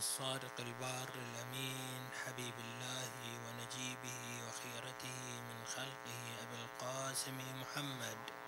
[0.00, 3.12] الصادق البار الأمين حبيب الله
[3.44, 8.39] ونجيبه وخيرته من خلقه أبي القاسم محمد.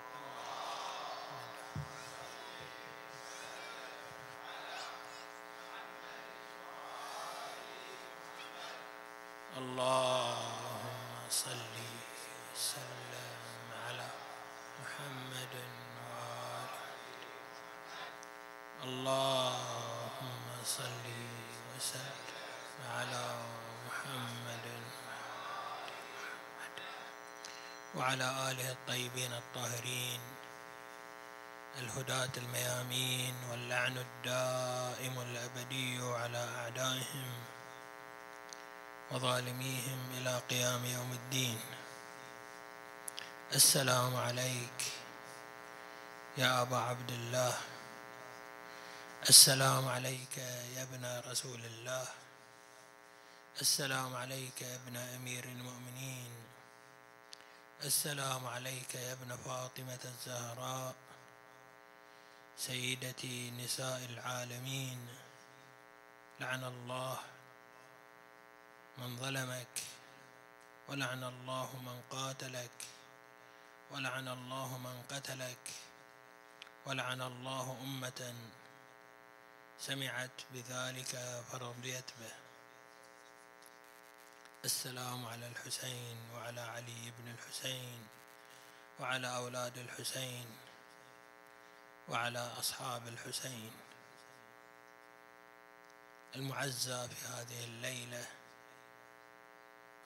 [28.13, 30.21] وعلى آله الطيبين الطاهرين
[31.79, 37.31] الهداة الميامين واللعن الدائم الأبدي على أعدائهم
[39.11, 41.59] وظالميهم إلى قيام يوم الدين.
[43.53, 44.79] السلام عليك
[46.37, 47.57] يا أبا عبد الله.
[49.29, 50.37] السلام عليك
[50.77, 52.07] يا ابن رسول الله.
[53.61, 56.42] السلام عليك يا ابن أمير المؤمنين.
[57.81, 60.95] السلام عليك يا ابن فاطمة الزهراء
[62.57, 65.07] سيدتي نساء العالمين.
[66.39, 67.19] لعن الله
[68.97, 69.83] من ظلمك
[70.87, 72.77] ولعن الله من قاتلك
[73.91, 75.69] ولعن الله من قتلك
[76.85, 78.35] ولعن الله أمة
[79.79, 82.42] سمعت بذلك فرضيت به.
[84.65, 88.07] السلام على الحسين وعلى علي بن الحسين
[88.99, 90.57] وعلى أولاد الحسين
[92.09, 93.71] وعلى أصحاب الحسين.
[96.35, 98.25] المعزى في هذه الليلة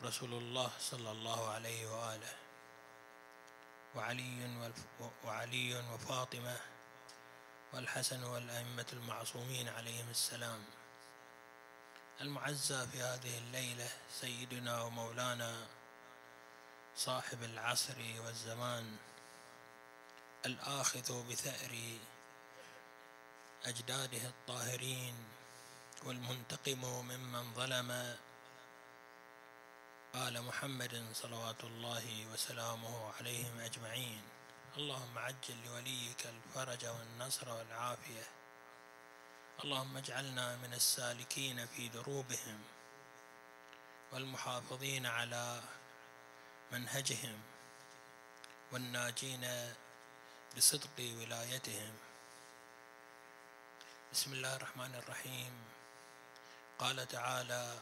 [0.03, 2.35] رسول الله صلى الله عليه وآله
[3.95, 4.73] وعلي
[5.23, 6.57] وعلي وفاطمة
[7.73, 10.65] والحسن والأئمة المعصومين عليهم السلام.
[12.21, 13.89] المعزى في هذه الليلة
[14.21, 15.67] سيدنا ومولانا
[16.95, 18.97] صاحب العصر والزمان
[20.45, 21.97] الآخذ بثأر
[23.65, 25.15] أجداده الطاهرين
[26.03, 27.91] والمنتقم ممن ظلم
[30.15, 34.21] آل محمد صلوات الله وسلامه عليهم أجمعين.
[34.77, 38.36] اللهم عجل لوليك الفرج والنصر والعافية.
[39.63, 42.59] اللهم اجعلنا من السالكين في دروبهم
[44.11, 45.61] والمحافظين على
[46.71, 47.41] منهجهم
[48.71, 49.73] والناجين
[50.57, 51.93] بصدق ولايتهم.
[54.13, 55.53] بسم الله الرحمن الرحيم.
[56.79, 57.79] قال تعالى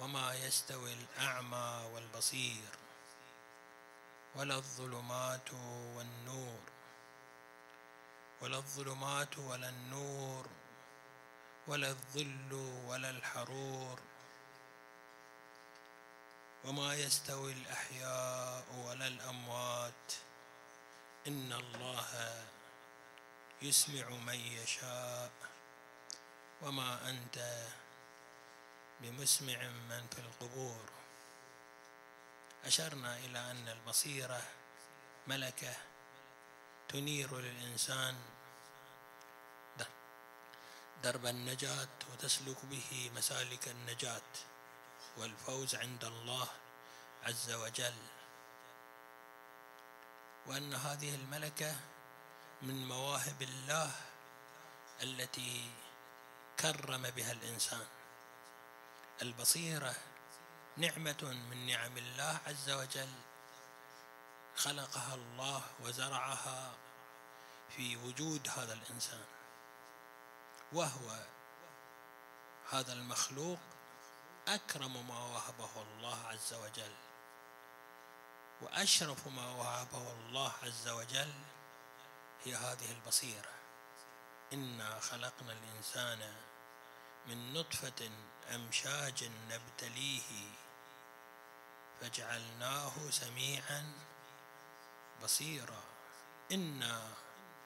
[0.00, 2.68] وما يستوي الأعمى والبصير
[4.34, 5.52] ولا الظلمات
[5.96, 6.69] والنور
[8.40, 10.46] ولا الظلمات ولا النور
[11.66, 12.52] ولا الظل
[12.86, 14.00] ولا الحرور
[16.64, 20.12] وما يستوي الأحياء ولا الأموات
[21.26, 22.44] إن الله
[23.62, 25.30] يسمع من يشاء
[26.62, 27.66] وما أنت
[29.00, 30.90] بمسمع من في القبور
[32.64, 34.42] أشرنا إلى أن البصيرة
[35.26, 35.89] ملكة
[36.90, 38.16] تنير للإنسان.
[41.02, 44.30] درب النجاة وتسلك به مسالك النجاة
[45.16, 46.48] والفوز عند الله
[47.22, 47.94] عز وجل.
[50.46, 51.76] وأن هذه الملكة
[52.62, 53.92] من مواهب الله
[55.02, 55.70] التي
[56.60, 57.86] كرم بها الإنسان.
[59.22, 59.94] البصيرة
[60.76, 63.12] نعمة من نعم الله عز وجل.
[64.60, 66.72] خلقها الله وزرعها
[67.76, 69.24] في وجود هذا الإنسان
[70.72, 71.26] وهو
[72.70, 73.58] هذا المخلوق
[74.48, 76.94] أكرم ما وهبه الله عز وجل
[78.62, 81.32] وأشرف ما وهبه الله عز وجل
[82.44, 83.52] هي هذه البصيرة.
[84.52, 86.34] إنا خلقنا الإنسان
[87.26, 88.10] من نطفة
[88.54, 90.50] أمشاج نبتليه
[92.00, 94.09] فجعلناه سميعا
[95.22, 95.82] بصيرا.
[96.52, 97.02] إنا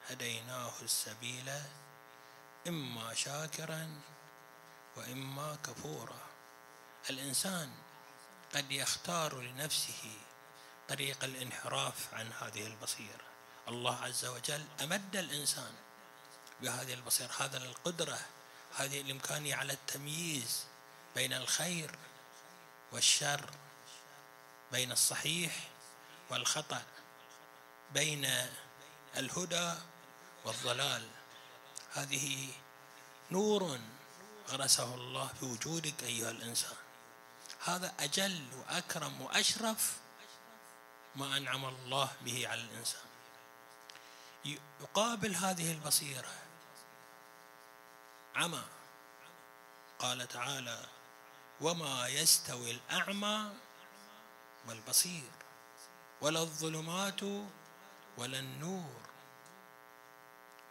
[0.07, 1.51] هديناه السبيل
[2.67, 4.01] إما شاكرا
[4.97, 6.19] وإما كفورا.
[7.09, 7.71] الإنسان
[8.55, 10.13] قد يختار لنفسه
[10.89, 13.25] طريق الانحراف عن هذه البصيرة.
[13.67, 15.73] الله عز وجل أمد الإنسان
[16.61, 17.31] بهذه البصيرة.
[17.39, 18.19] هذا القدرة
[18.75, 20.65] هذه الإمكانية على التمييز
[21.15, 21.99] بين الخير
[22.91, 23.49] والشر
[24.71, 25.69] بين الصحيح
[26.29, 26.83] والخطأ.
[27.93, 28.27] بين
[29.17, 29.73] الهدى
[30.45, 31.09] والضلال.
[31.93, 32.49] هذه
[33.31, 33.79] نور
[34.49, 36.77] غرسه الله في وجودك أيها الإنسان.
[37.65, 39.97] هذا أجل وأكرم وأشرف
[41.15, 43.05] ما أنعم الله به على الإنسان.
[44.81, 46.31] يقابل هذه البصيرة
[48.35, 48.63] عمى.
[49.99, 50.85] قال تعالى
[51.61, 53.53] وما يستوي الأعمى
[54.67, 55.31] والبصير
[56.21, 57.21] ولا الظلمات
[58.17, 59.01] ولا النور.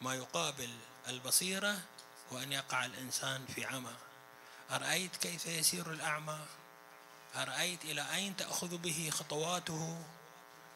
[0.01, 1.81] ما يقابل البصيرة
[2.33, 3.95] هو أن يقع الإنسان في عمى.
[4.71, 6.47] أرأيت كيف يسير الأعمى؟
[7.37, 10.05] أرأيت إلى أين تأخذ به خطواته؟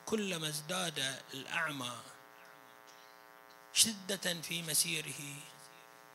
[0.07, 1.97] كلما ازداد الأعمى
[3.73, 5.35] شدة في مسيره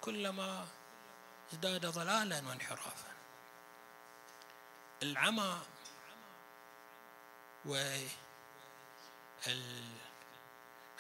[0.01, 0.67] كلما
[1.53, 3.13] ازداد ضلالا وانحرافا.
[5.03, 5.61] العمى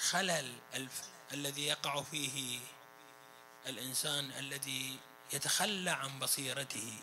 [0.03, 0.55] والخلل
[1.33, 2.59] الذي يقع فيه
[3.67, 4.99] الإنسان الذي
[5.33, 6.99] يتخلى عن بصيرته.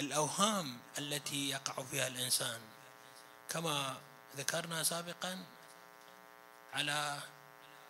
[0.00, 2.60] الأوهام التي يقع فيها الإنسان.
[3.48, 4.00] كما
[4.36, 5.44] ذكرنا سابقا
[6.72, 7.20] على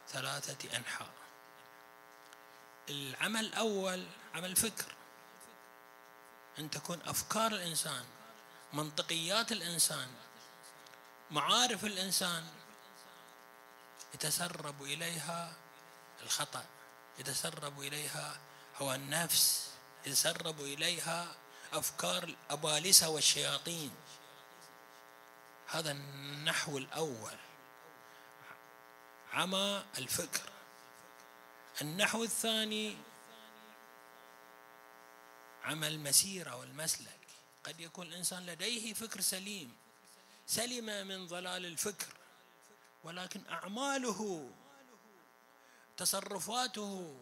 [0.09, 1.11] ثلاثة أنحاء.
[2.89, 4.95] العمل الأول عمل فكر.
[6.59, 8.05] أن تكون أفكار الإنسان
[8.73, 10.09] منطقيات الإنسان
[11.31, 12.57] معارف الإنسان
[14.14, 15.56] يتسرب إليها
[16.22, 16.64] الخطأ
[17.19, 18.40] يتسرب إليها
[18.76, 19.70] هوى النفس
[20.06, 21.37] يتسرب إليها
[21.72, 23.90] أفكار الأبالسة والشياطين.
[25.66, 27.37] هذا النحو الأول.
[29.32, 30.50] عمى الفكر.
[31.81, 32.96] النحو الثاني
[35.64, 37.19] عمى المسيرة والمسلك.
[37.64, 39.76] قد يكون الإنسان لديه فكر سليم.
[40.46, 42.18] سلم من ضلال الفكر.
[43.05, 44.50] ولكن أعماله
[45.97, 47.17] تصرفاته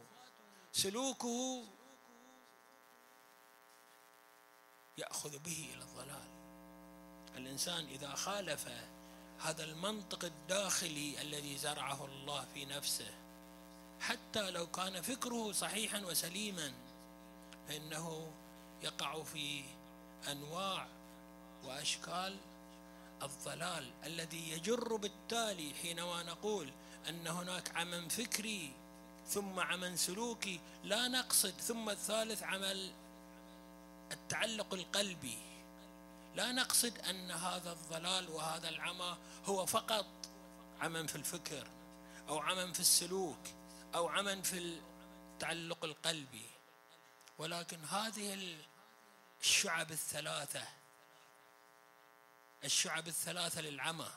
[0.72, 1.64] سلوكه
[4.98, 6.30] يأخذ به إلى الضلال.
[7.36, 8.68] الإنسان إذا خالف
[9.40, 13.14] هذا المنطق الداخلي الذي زرعه الله في نفسه
[14.00, 16.72] حتى لو كان فكره صحيحا وسليما
[17.68, 18.32] فإنه
[18.82, 19.64] يقع في
[20.30, 20.86] أنواع
[21.64, 22.38] وأشكال
[23.22, 26.72] الضلال الذي يجر بالتالي حينما نقول
[27.08, 28.72] أن هناك عمل فكري
[29.28, 32.92] ثم عمل سلوكي لا نقصد ثم الثالث عمل
[34.12, 35.38] التعلق القلبي.
[36.36, 40.06] لا نقصد أن هذا الضلال وهذا العمى هو فقط
[40.80, 41.66] عمى في الفكر
[42.28, 43.38] أو عمى في السلوك
[43.94, 44.78] أو عمى في
[45.34, 46.46] التعلق القلبي.
[47.38, 48.56] ولكن هذه
[49.40, 50.62] الشعب الثلاثة
[52.66, 54.08] الشعب الثلاثة للعمى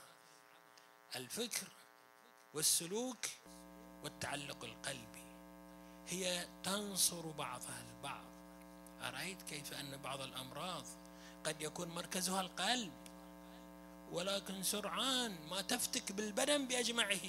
[1.16, 1.68] الفكر
[2.54, 3.26] والسلوك
[4.04, 5.24] والتعلق القلبي.
[6.08, 8.26] هي تنصر بعضها البعض.
[9.02, 10.86] أرأيت كيف أن بعض الأمراض
[11.44, 12.94] قد يكون مركزها القلب
[14.12, 17.28] ولكن سرعان ما تفتك بالبدن بأجمعه.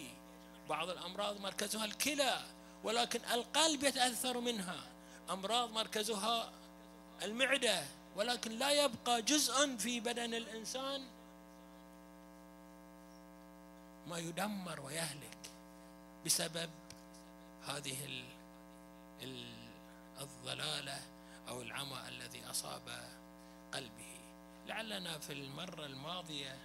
[0.69, 2.41] بعض الأمراض مركزها الكلى
[2.85, 4.81] ولكن القلب يتأثر منها.
[5.31, 6.53] أمراض مركزها
[7.23, 7.87] المعدة.
[8.17, 11.07] ولكن لا يبقى جزء في بدن الإنسان
[14.09, 15.39] ما يدمر ويهلك
[16.27, 16.71] بسبب
[17.67, 18.25] هذه
[20.21, 21.03] الضلالة
[21.49, 23.09] أو العمى الذي أصاب
[23.73, 24.17] قلبه.
[24.67, 26.59] لعلنا في المرة الماضية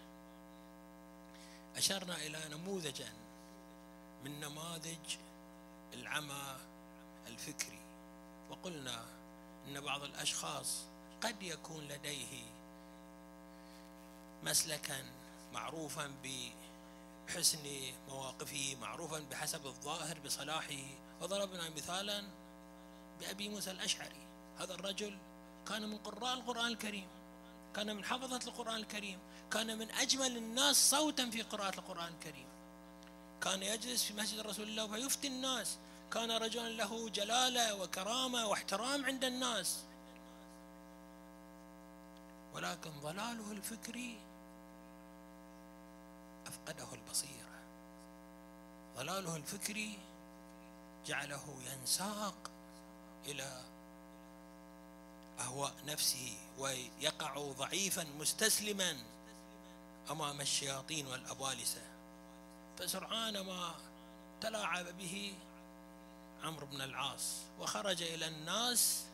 [1.75, 3.13] أشرنا إلى نموذجا
[4.23, 5.17] من نماذج
[5.93, 6.57] العمى
[7.27, 7.79] الفكري.
[8.49, 9.05] وقلنا
[9.67, 10.85] إن بعض الأشخاص
[11.25, 12.43] قد يكون لديه
[14.43, 15.03] مسلكا
[15.53, 16.11] معروفا
[17.27, 20.83] بحسن مواقفه معروفا بحسب الظاهر بصلاحه.
[21.21, 22.23] وضربنا مثالا
[23.19, 24.25] بأبي موسى الأشعري.
[24.59, 25.17] هذا الرجل
[25.69, 27.07] كان من قراء القرآن الكريم
[27.75, 29.19] كان من حفظة القرآن الكريم
[29.51, 32.47] كان من أجمل الناس صوتا في قراءة القرآن الكريم.
[33.41, 35.77] كان يجلس في مسجد رسول الله فيفتي الناس.
[36.13, 39.83] كان رجلا له جلالة وكرامة واحترام عند الناس.
[42.55, 44.17] ولكن ضلاله الفكري
[46.47, 47.55] أفقده البصيرة.
[48.97, 49.97] ضلاله الفكري
[51.05, 52.51] جعله ينساق
[53.25, 53.61] إلى
[55.39, 58.97] أهواء نفسه ويقع ضعيفا مستسلما
[60.11, 61.81] أمام الشياطين والأبالسة.
[62.79, 63.75] فسرعان ما
[64.41, 65.33] تلاعب به
[66.43, 69.05] عمرو بن العاص وخرج إلى الناس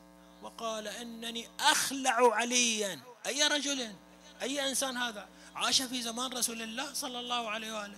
[0.44, 3.11] وقال إنني أخلع عليا.
[3.26, 3.94] أي رجل
[4.42, 7.98] أي إنسان هذا؟ عاش في زمان رسول الله صلى الله عليه وآله.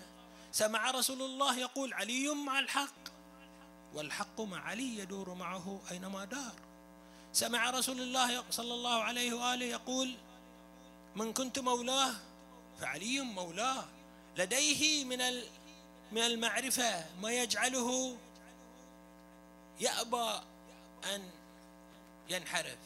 [0.52, 3.04] سمع رسول الله يقول علي مع الحق.
[3.94, 6.54] والحق مع علي يدور معه أينما دار.
[7.34, 10.16] سمع رسول الله صلى الله عليه وآله يقول
[11.16, 12.14] من كنت مولاه
[12.82, 13.86] فعلي مولاه.
[14.38, 15.42] لديه من
[16.12, 18.18] من المعرفة ما يجعله
[19.80, 20.42] يأبى
[21.16, 21.30] أن
[22.30, 22.78] ينحرف.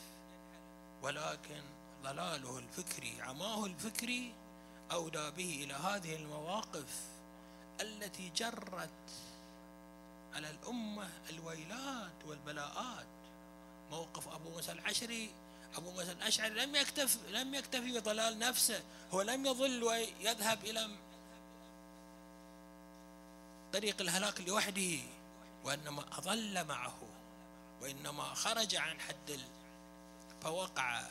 [1.02, 4.34] ولكن ضلاله الفكري عماه الفكري
[4.92, 7.02] أودى به إلى هذه المواقف
[7.82, 8.90] التي جرت
[10.34, 13.08] على الأمة الويلات والبلاءات.
[13.92, 15.30] موقف أبو موسى العشري
[15.78, 20.90] أبو موسى الأشعري لم يكتف لم يكتفي بضلال نفسه هو لم يظل ويذهب إلى
[23.74, 25.00] طريق الهلاك لوحده
[25.64, 26.98] وإنما أظل معه
[27.82, 29.40] وإنما خرج عن حد
[30.42, 31.04] فوقع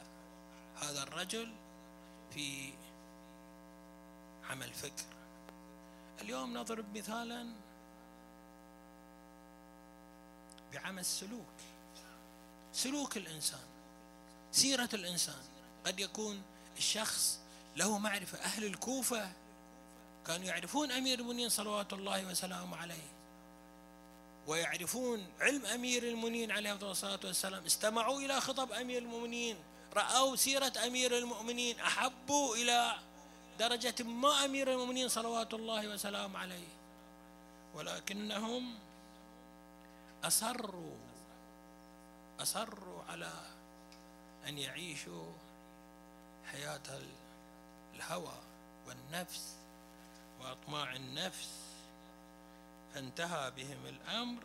[0.82, 1.52] هذا الرجل
[2.34, 2.72] في
[4.50, 5.04] عمل فكر.
[6.20, 7.46] اليوم نضرب مثالا
[10.72, 11.54] بعمل السلوك
[12.72, 13.66] سلوك الإنسان
[14.52, 15.42] سيرة الإنسان.
[15.86, 16.42] قد يكون
[16.76, 17.38] الشخص
[17.76, 18.38] له معرفة.
[18.38, 19.32] أهل الكوفة
[20.26, 23.08] كانوا يعرفون أمير المؤمنين صلوات الله وسلامه عليه.
[24.46, 27.64] ويعرفون علم أمير المؤمنين عليه الصلاة والسلام.
[27.64, 29.56] استمعوا إلى خطب أمير المؤمنين.
[29.96, 32.94] رأوا سيرة أمير المؤمنين أحبوا إلى
[33.58, 36.68] درجة ما أمير المؤمنين صلوات الله وسلامه عليه.
[37.74, 38.78] ولكنهم
[40.24, 40.96] أصروا
[42.40, 43.32] أصروا على
[44.46, 45.32] أن يعيشوا
[46.52, 47.00] حياة
[47.94, 48.38] الهوى
[48.86, 49.54] والنفس
[50.40, 51.48] وأطماع النفس.
[52.94, 54.42] فانتهى بهم الأمر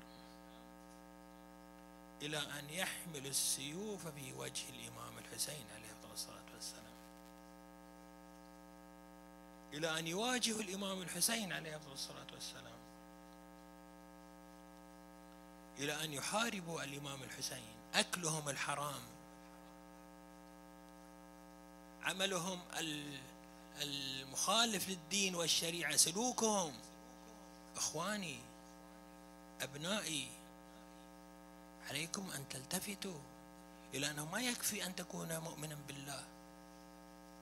[2.21, 5.00] إلى أن يحمل السيوف في وجه الإمام.
[5.31, 6.93] الحسين عليه الصلاة والسلام.
[9.73, 12.81] إلى أن يواجه الإمام الحسين عليه الصلاة والسلام.
[15.77, 17.73] إلى أن يحاربوا الإمام الحسين.
[17.93, 19.01] أكلهم الحرام.
[22.03, 22.61] عملهم
[23.81, 25.95] المخالف للدين والشريعة.
[25.95, 26.73] سلوكهم.
[27.75, 28.39] إخواني
[29.61, 30.29] أبنائي
[31.89, 33.19] عليكم أن تلتفتوا.
[33.93, 36.23] إلى أنه ما يكفي أن تكون مؤمنا بالله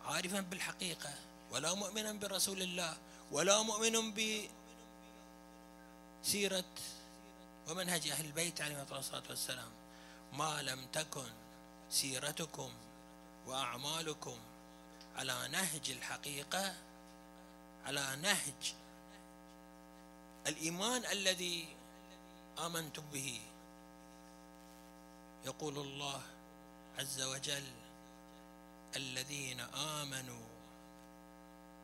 [0.06, 1.14] عارفا بالحقيقة
[1.52, 2.98] ولا مؤمنا برسول الله
[3.32, 4.14] ولا مؤمن
[6.24, 6.64] بسيرة
[7.68, 9.72] ومنهج أهل البيت عليه الصلاة والسلام.
[10.34, 11.30] ما لم تكن
[11.90, 12.72] سيرتكم
[13.48, 14.38] وأعمالكم
[15.16, 16.76] على نهج الحقيقة
[17.86, 18.74] على نهج
[20.48, 21.68] الإيمان الذي
[22.60, 23.42] آمنتم به.
[25.46, 26.22] يقول الله
[26.98, 27.72] عز وجل
[28.96, 30.46] الذين آمنوا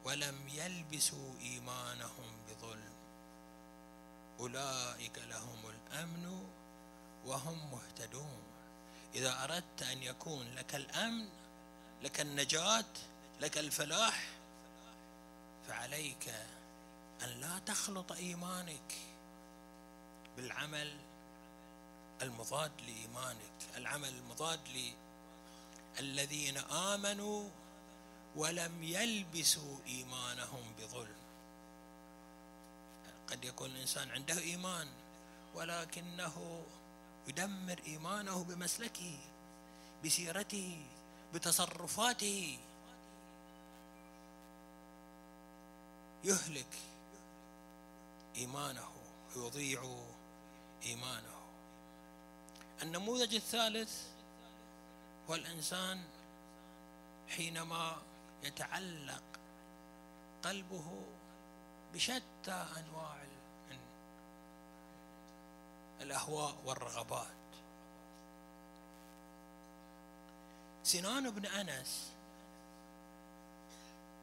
[0.03, 2.93] ولم يلبسوا إيمانهم بظلم.
[4.39, 6.47] أولئك لهم الأمن
[7.25, 8.43] وهم مهتدون.
[9.15, 11.29] إذا أردت أن يكون لك الأمن
[12.03, 12.85] لك النجاة
[13.41, 14.27] لك الفلاح
[15.67, 16.33] فعليك
[17.23, 18.95] أن لا تخلط إيمانك
[20.37, 20.97] بالعمل
[22.21, 24.59] المضاد لإيمانك العمل المضاد
[25.99, 27.49] الذين آمنوا
[28.35, 31.15] ولم يلبسوا إيمانهم بظلم.
[33.27, 34.87] قد يكون الإنسان عنده إيمان
[35.55, 36.63] ولكنه
[37.27, 39.17] يدمر إيمانه بمسلكه
[40.05, 40.85] بسيرته
[41.33, 42.59] بتصرفاته.
[46.23, 46.75] يهلك
[48.35, 48.91] إيمانه
[49.35, 49.95] يضيع
[50.83, 51.34] إيمانه.
[52.81, 54.01] النموذج الثالث
[55.29, 56.03] هو الإنسان
[57.29, 57.97] حينما
[58.43, 59.23] يتعلق
[60.43, 61.01] قلبه
[61.93, 63.25] بشتى أنواع
[66.01, 67.27] الأهواء والرغبات.
[70.83, 72.11] سنان بن أنس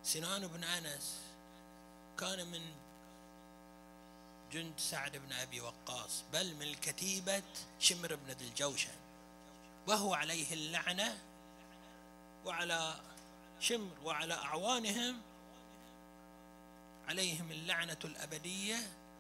[0.05, 1.21] سنان بن أنس
[2.19, 2.61] كان من
[4.53, 7.43] جند سعد بن أبي وقاص بل من كتيبة
[7.79, 8.95] شمر بن ذي الجوشن.
[9.87, 11.19] وهو عليه اللعنة
[12.45, 13.01] وعلى
[13.61, 15.21] شمر وعلى أعوانهم
[17.09, 18.77] عليهم اللعنة الأبدية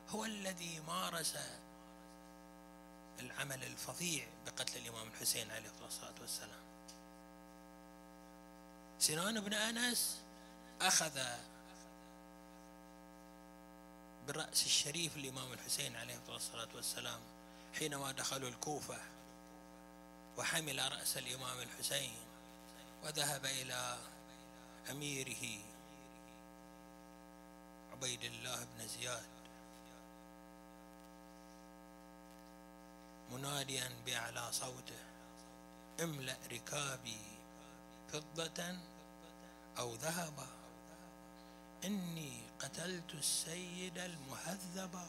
[0.08, 1.36] هو الذي مارس
[3.20, 6.62] العمل الفظيع بقتل الإمام الحسين عليه الصلاة والسلام.
[8.98, 10.20] سنان بن أنس
[10.80, 11.20] أخذ
[14.26, 17.20] بالرأس الشريف الإمام الحسين عليه الصلاة والسلام
[17.78, 18.98] حينما دخلوا الكوفة
[20.38, 22.14] وحمل رأس الإمام الحسين
[23.04, 23.98] وذهب إلى
[24.90, 25.58] أميره
[27.92, 29.32] عبيد الله بن زياد
[33.32, 35.02] مناديا بأعلى صوته
[36.00, 37.20] املأ ركابي
[38.12, 38.76] فضة
[39.78, 40.46] أو ذهبا
[41.84, 45.06] إني قتلت السيد المهذبا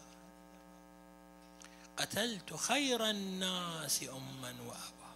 [1.98, 5.14] قتلت خير الناس أما وأبا.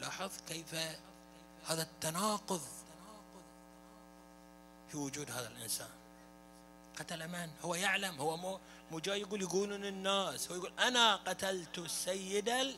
[0.00, 0.74] لاحظ كيف
[1.66, 2.60] هذا التناقض
[4.90, 5.88] في وجود هذا الإنسان.
[6.98, 8.60] قتل من؟ هو يعلم هو مو
[8.90, 12.76] مو جاي يقول يقولون الناس هو يقول أنا قتلت السيد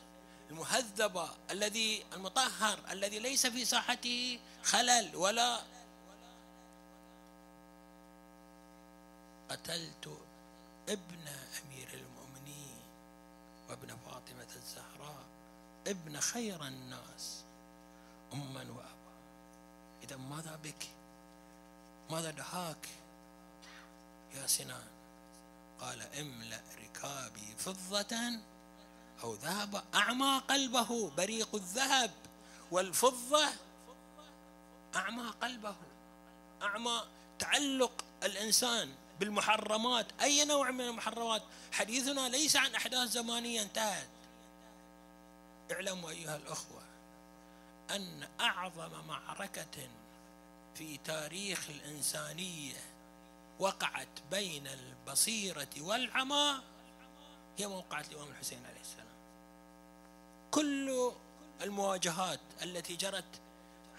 [0.49, 5.61] المهذب الذي المطهر الذي ليس في ساحته خلل ولا
[9.49, 10.17] قتلت
[10.89, 12.79] ابن أمير المؤمنين
[13.69, 15.25] وابن فاطمة الزهراء
[15.87, 17.43] ابن خير الناس
[18.33, 19.15] أما وأبا.
[20.03, 20.87] إذا ماذا بك؟
[22.09, 22.89] ماذا دهاك
[24.35, 24.87] يا سنان
[25.79, 28.39] قال املأ ركابي فضة
[29.23, 32.11] أو ذهب أعمى قلبه بريق الذهب
[32.71, 33.47] والفضة
[34.95, 35.75] أعمى قلبه
[36.61, 37.03] أعمى
[37.39, 38.95] تعلق الإنسان.
[39.19, 41.41] بالمحرمات أي نوع من المحرمات؟
[41.71, 44.07] حديثنا ليس عن أحداث زمانية انتهت.
[45.71, 46.81] اعلموا أيها الأخوة
[47.89, 49.89] أن أعظم معركة
[50.75, 52.75] في تاريخ الإنسانية
[53.59, 56.61] وقعت بين البصيرة والعمى
[57.57, 59.05] هي موقعة الإمام الحسين عليه السلام.
[60.51, 61.11] كل
[61.61, 63.41] المواجهات التي جرت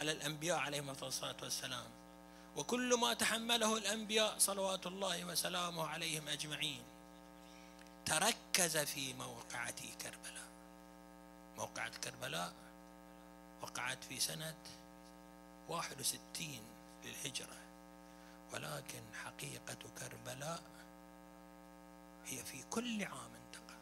[0.00, 1.95] على الأنبياء عليهم الصلاة والسلام
[2.56, 6.82] وكل ما تحمله الأنبياء صلوات الله وسلامه عليهم أجمعين
[8.06, 10.46] تركز في موقعة كربلاء.
[11.56, 12.52] موقعة كربلاء
[13.62, 14.54] وقعت في سنة
[15.68, 16.60] 61
[17.04, 17.56] للهجرة.
[18.52, 20.62] ولكن حقيقة كربلاء
[22.26, 23.76] هي في كل عام تقع.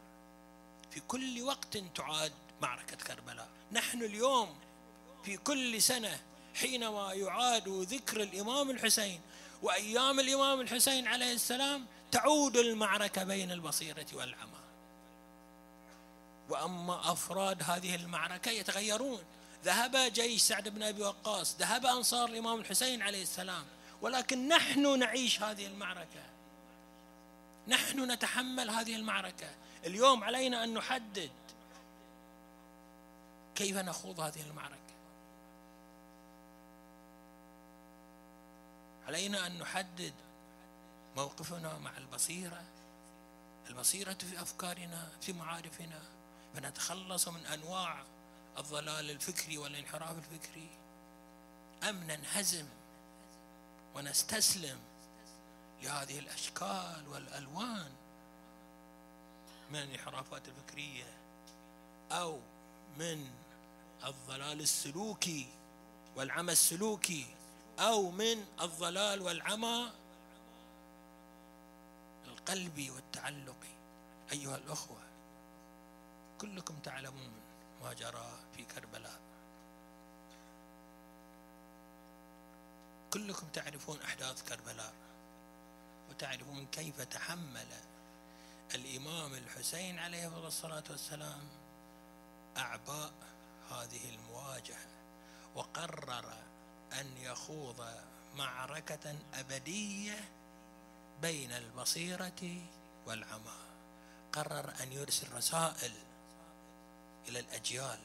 [0.90, 3.48] في كل وقت تعاد معركة كربلاء.
[3.72, 4.58] نحن اليوم
[5.24, 6.20] في كل سنة
[6.54, 9.20] حينما يعاد ذكر الإمام الحسين
[9.62, 14.64] وأيام الإمام الحسين عليه السلام تعود المعركة بين البصيرة والعمى.
[16.48, 19.22] وأما أفراد هذه المعركة يتغيرون.
[19.64, 23.64] ذهب جيش سعد بن أبي وقاص ذهب أنصار الإمام الحسين عليه السلام.
[24.02, 26.22] ولكن نحن نعيش هذه المعركة.
[27.68, 29.50] نحن نتحمل هذه المعركة.
[29.86, 31.30] اليوم علينا أن نحدد
[33.54, 34.83] كيف نخوض هذه المعركة.
[39.06, 40.12] علينا أن نحدد
[41.16, 42.62] موقفنا مع البصيرة.
[43.66, 46.02] البصيرة في أفكارنا في معارفنا.
[46.54, 48.02] فنتخلص من أنواع
[48.58, 50.68] الضلال الفكري والانحراف الفكري.
[51.88, 52.66] أم ننهزم
[53.94, 54.78] ونستسلم
[55.82, 57.92] لهذه الأشكال والألوان
[59.70, 61.12] من الانحرافات الفكرية
[62.12, 62.40] أو
[62.98, 63.30] من
[64.04, 65.46] الضلال السلوكي
[66.16, 67.26] والعمى السلوكي
[67.78, 69.90] أو من الضلال والعمى
[72.26, 73.74] القلبي والتعلقي
[74.32, 75.00] أيها الأخوة
[76.40, 77.32] كلكم تعلمون
[77.82, 79.20] ما جرى في كربلاء.
[83.12, 84.92] كلكم تعرفون أحداث كربلاء.
[86.10, 87.66] وتعرفون كيف تحمل
[88.74, 91.48] الإمام الحسين عليه الصلاة والسلام
[92.56, 93.12] أعباء
[93.70, 94.86] هذه المواجهة
[95.54, 96.32] وقرر
[97.00, 97.86] أن يخوض
[98.34, 100.28] معركة أبدية
[101.22, 102.62] بين البصيرة
[103.06, 103.58] والعمى.
[104.32, 105.92] قرر أن يرسل رسائل
[107.28, 107.98] إلى الأجيال.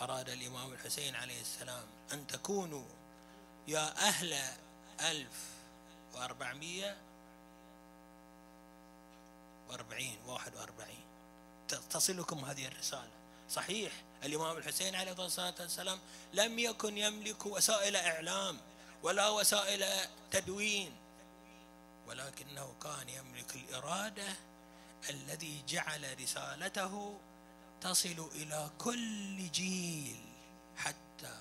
[0.00, 2.84] أراد الإمام الحسين عليه السلام أن تكونوا
[3.68, 4.32] يا أهل
[5.00, 5.44] ألف
[6.14, 6.96] وأربعمية
[9.68, 11.04] وأربعين واحد وأربعين.
[11.90, 13.10] تصلكم هذه الرسالة.
[13.50, 13.92] صحيح.
[14.24, 15.98] الإمام الحسين عليه الصلاة والسلام
[16.32, 18.60] لم يكن يملك وسائل إعلام
[19.02, 19.84] ولا وسائل
[20.30, 20.92] تدوين
[22.06, 24.36] ولكنه كان يملك الإرادة
[25.10, 27.18] الذي جعل رسالته
[27.80, 30.20] تصل إلى كل جيل
[30.76, 31.38] حتى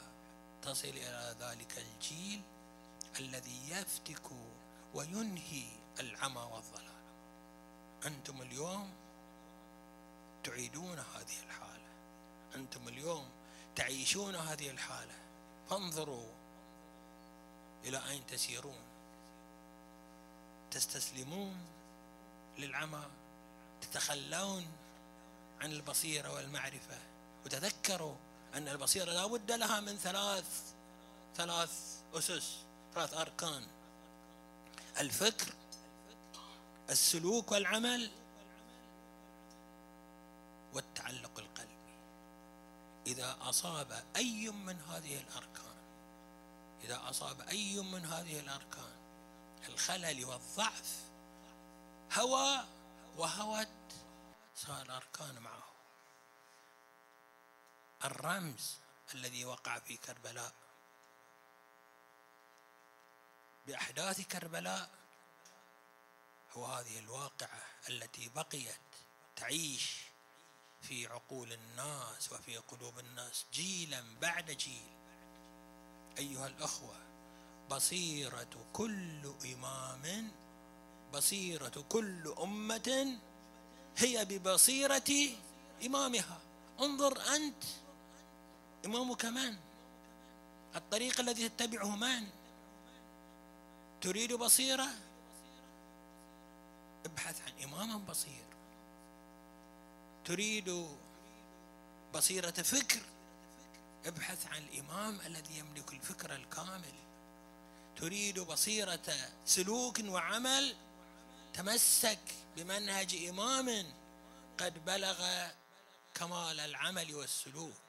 [0.62, 2.42] تصل إلى ذلك الجيل
[3.20, 4.32] الذي يفتك
[4.94, 5.66] وينهي
[6.00, 6.88] العمى والضلال.
[8.06, 8.94] أنتم اليوم
[10.44, 11.67] تعيدون هذه الحالة.
[12.58, 13.30] أنتم اليوم
[13.76, 15.16] تعيشون هذه الحالة.
[15.70, 16.30] فانظروا
[17.84, 18.80] إلى أين تسيرون.
[20.72, 21.58] تستسلمون
[22.58, 23.06] للعمى
[23.82, 24.66] تتخلون
[25.62, 26.98] عن البصيرة والمعرفة
[27.46, 28.16] وتذكروا
[28.54, 30.74] أن البصيرة لا بد لها من ثلاث
[31.36, 31.72] ثلاث
[32.14, 32.56] أسس
[32.96, 33.68] ثلاث أركان.
[35.00, 35.54] الفكر
[36.90, 38.12] السلوك والعمل
[43.18, 45.78] إذا أصاب أي من هذه الأركان
[46.84, 48.98] إذا أصاب أي من هذه الأركان
[49.70, 51.10] الخلل والضعف
[52.14, 52.66] هوى
[53.16, 53.68] وهوت
[54.56, 55.64] صار الأركان معه.
[58.06, 58.76] الرمز
[59.14, 60.54] الذي وقع في كربلاء.
[63.68, 64.90] بأحداث كربلاء
[66.52, 68.80] هو هذه الواقعة التي بقيت
[69.36, 70.08] تعيش
[70.88, 74.90] في عقول الناس وفي قلوب الناس جيلا بعد جيل.
[76.18, 76.96] أيها الأخوة
[77.72, 80.32] بصيرة كل إمام
[81.14, 83.18] بصيرة كل أمة
[83.98, 85.12] هي ببصيرة
[85.86, 86.40] إمامها.
[86.80, 87.64] انظر أنت
[88.86, 89.56] إمامك من؟
[90.76, 92.28] الطريق الذي تتبعه من؟
[94.02, 94.88] تريد بصيرة؟
[97.06, 98.47] ابحث عن إمام بصير.
[100.28, 100.88] تريد
[102.14, 103.02] بصيرة فكر
[104.06, 106.94] ابحث عن الإمام الذي يملك الفكر الكامل.
[107.96, 110.76] تريد بصيرة سلوك وعمل
[111.54, 112.20] تمسك
[112.58, 113.94] بمنهج إمام
[114.58, 115.48] قد بلغ
[116.14, 117.88] كمال العمل والسلوك.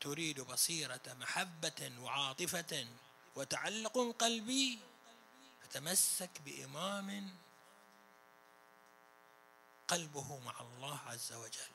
[0.00, 2.86] تريد بصيرة محبة وعاطفة
[3.36, 4.78] وتعلق قلبي
[5.62, 7.34] فتمسك بإمام
[9.90, 11.70] قلبه مع الله عز وجل.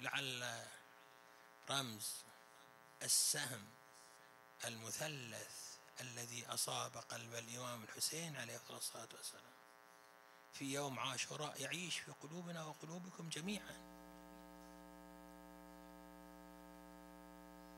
[0.00, 0.66] لعل
[1.70, 2.12] رمز
[3.02, 3.66] السهم
[4.64, 9.54] المثلث الذي أصاب قلب الإمام الحسين عليه الصلاة والسلام.
[10.52, 13.94] في يوم عاشوراء يعيش في قلوبنا وقلوبكم جميعا.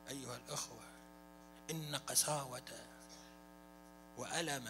[0.09, 0.85] أيها الأخوة
[1.70, 2.95] إن قساوة
[4.18, 4.68] وألم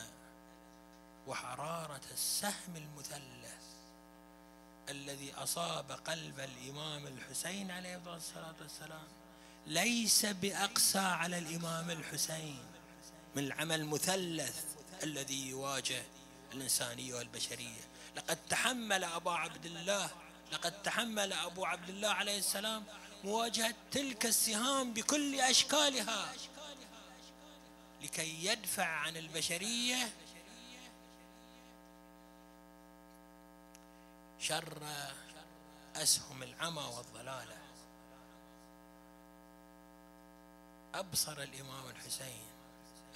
[1.26, 3.66] وحرارة السهم المثلث
[4.88, 9.08] الذي أصاب قلب الإمام الحسين عليه الصلاة والسلام.
[9.66, 12.64] ليس بأقسى على الإمام الحسين
[13.34, 14.64] من العمل المثلث
[15.02, 16.02] الذي يواجه
[16.52, 17.80] الإنسانية والبشرية.
[18.16, 20.10] لقد تحمل أبا عبد الله
[20.52, 22.84] لقد تحمل أبو عبد الله عليه السلام
[23.24, 26.32] مواجهة تلك السهام بكل أشكالها.
[28.02, 30.12] لكي يدفع عن البشرية
[34.40, 34.82] شر
[35.96, 37.56] أسهم العمى والضلالة.
[40.94, 42.46] أبصر الإمام الحسين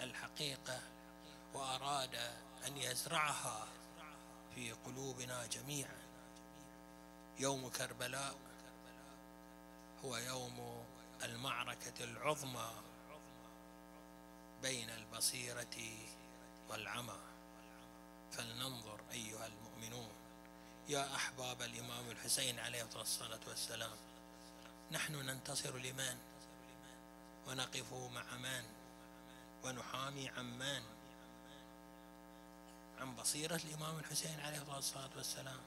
[0.00, 0.80] الحقيقة
[1.54, 2.14] وأراد
[2.66, 3.68] أن يزرعها
[4.54, 6.00] في قلوبنا جميعا.
[7.38, 8.34] يوم كربلاء
[10.04, 10.84] هو يوم
[11.22, 12.70] المعركة العظمى
[14.62, 15.76] بين البصيرة
[16.68, 17.18] والعمى.
[18.32, 20.10] فلننظر أيها المؤمنون.
[20.88, 23.96] يا أحباب الإمام الحسين عليه الصلاة والسلام
[24.90, 26.18] نحن ننتصر لمن؟
[27.46, 28.64] ونقف مع من؟
[29.64, 30.82] ونحامي عن من؟
[33.00, 35.60] عن بصيرة الإمام الحسين عليه الصلاة والسلام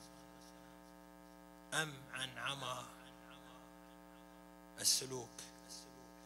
[1.73, 2.85] أم عن عمى
[4.79, 5.41] السلوك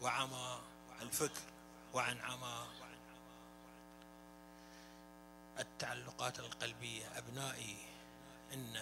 [0.01, 0.59] وعمى
[1.01, 1.56] الفكر؟
[1.97, 2.67] وعن عمى.
[5.59, 7.77] التعلقات القلبية أبنائي
[8.53, 8.77] إن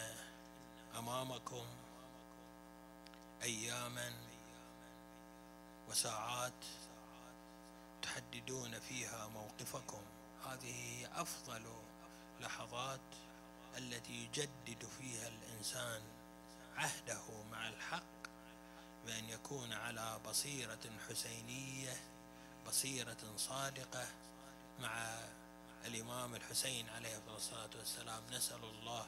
[0.97, 1.65] أمامكم
[3.43, 4.13] أياما
[5.89, 6.65] وساعات
[8.01, 10.01] تحددون فيها موقفكم.
[10.45, 11.63] هذه هي أفضل
[12.41, 13.15] لحظات
[13.77, 16.01] التي يجدد فيها الإنسان
[16.75, 18.27] عهده مع الحق
[19.05, 22.14] بأن يكون على بصيرة حسينية
[22.67, 24.07] بصيرة صادقة
[24.81, 25.19] مع
[25.85, 28.23] الإمام الحسين عليه الصلاة والسلام.
[28.31, 29.05] نسأل الله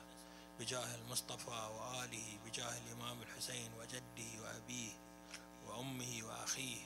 [0.60, 4.92] بجاه المصطفى وآله بجاه الإمام الحسين وجده وأبيه
[5.68, 6.82] وأمه وأخيه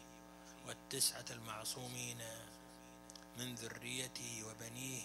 [0.67, 2.21] والتسعة المعصومين
[3.38, 5.01] من ذريته وبنيه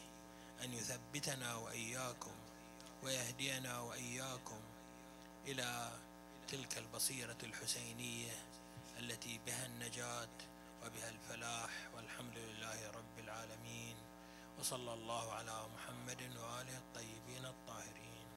[0.64, 2.35] أن يثبتنا وإياكم
[3.02, 4.61] ويهدينا وإياكم
[5.46, 5.90] إلى
[6.48, 8.33] تلك البصيرة الحسينية
[8.98, 10.29] التي بها النجاة
[10.87, 13.96] وبها الفلاح والحمد لله رب العالمين
[14.59, 17.44] وصلى الله على محمد وآله الطيبين الطيبين